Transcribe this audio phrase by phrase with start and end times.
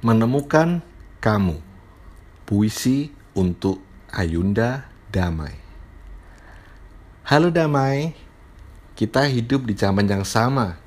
[0.00, 0.80] Menemukan
[1.20, 1.60] kamu.
[2.48, 5.52] Puisi untuk Ayunda Damai.
[7.28, 8.16] Halo Damai.
[8.96, 10.80] Kita hidup di zaman yang sama.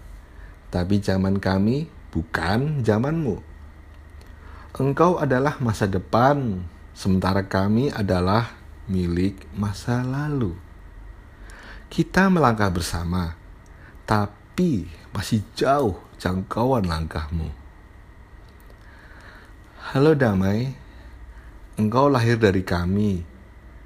[0.74, 3.38] Tapi zaman kami bukan zamanmu.
[4.82, 6.66] Engkau adalah masa depan,
[6.98, 8.58] sementara kami adalah
[8.90, 10.58] milik masa lalu.
[11.86, 13.38] Kita melangkah bersama,
[14.10, 17.63] tapi masih jauh jangkauan langkahmu.
[19.94, 20.74] Halo damai,
[21.78, 23.22] engkau lahir dari kami,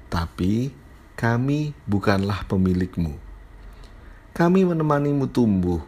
[0.08, 0.72] tapi
[1.12, 3.12] kami bukanlah pemilikmu.
[4.32, 5.84] Kami menemanimu tumbuh,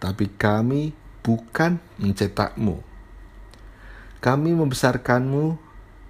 [0.00, 2.80] tapi kami bukan mencetakmu.
[4.24, 5.60] Kami membesarkanmu,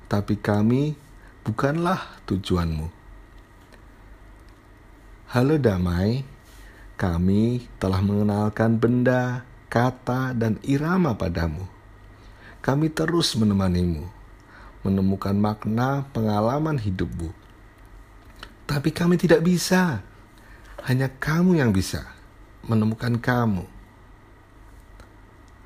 [0.06, 0.94] tapi kami
[1.42, 2.86] bukanlah tujuanmu.
[5.34, 6.22] Halo damai,
[6.94, 11.79] kami telah mengenalkan benda, kata, dan irama padamu
[12.60, 14.04] kami terus menemanimu,
[14.84, 17.32] menemukan makna pengalaman hidupmu.
[18.68, 20.04] Tapi kami tidak bisa,
[20.84, 22.04] hanya kamu yang bisa
[22.64, 23.64] menemukan kamu.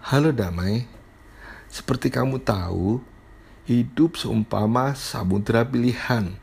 [0.06, 0.86] Halo damai,
[1.66, 3.02] seperti kamu tahu,
[3.66, 6.38] hidup seumpama samudera pilihan.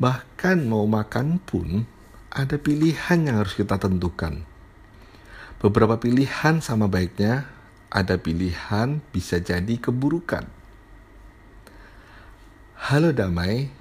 [0.00, 1.84] Bahkan mau makan pun
[2.32, 4.46] ada pilihan yang harus kita tentukan.
[5.58, 7.57] Beberapa pilihan sama baiknya
[7.88, 10.44] ada pilihan bisa jadi keburukan.
[12.78, 13.72] Halo damai,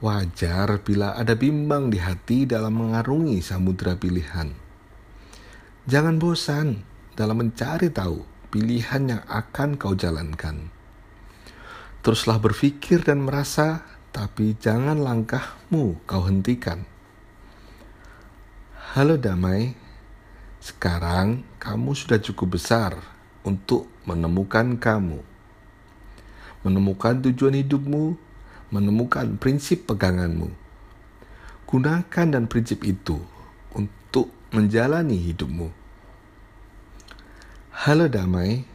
[0.00, 4.50] wajar bila ada bimbang di hati dalam mengarungi samudera pilihan.
[5.84, 10.72] Jangan bosan dalam mencari tahu pilihan yang akan kau jalankan.
[12.00, 16.88] Teruslah berpikir dan merasa, tapi jangan langkahmu kau hentikan.
[18.96, 19.76] Halo damai,
[20.60, 22.92] sekarang kamu sudah cukup besar
[23.48, 25.24] untuk menemukan kamu,
[26.60, 28.20] menemukan tujuan hidupmu,
[28.68, 30.52] menemukan prinsip peganganmu.
[31.64, 33.24] Gunakan dan prinsip itu
[33.72, 35.72] untuk menjalani hidupmu.
[37.72, 38.68] Halo damai,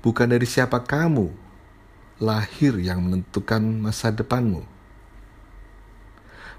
[0.00, 1.28] bukan dari siapa kamu
[2.16, 4.64] lahir yang menentukan masa depanmu.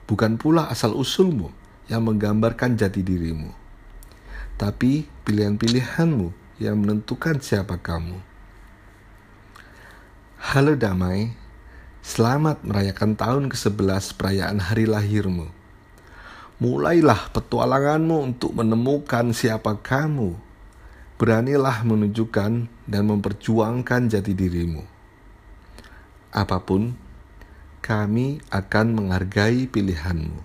[0.05, 1.49] Bukan pula asal usulmu
[1.89, 3.64] yang menggambarkan jati dirimu
[4.55, 6.31] tapi pilihan-pilihanmu
[6.63, 8.15] yang menentukan siapa kamu.
[10.39, 11.35] Halo damai,
[11.99, 15.51] selamat merayakan tahun ke-11 perayaan hari lahirmu.
[16.63, 20.39] Mulailah petualanganmu untuk menemukan siapa kamu.
[21.19, 22.51] Beranilah menunjukkan
[22.87, 24.83] dan memperjuangkan jati dirimu.
[26.31, 26.95] Apa pun,
[27.83, 30.44] kami akan menghargai pilihanmu.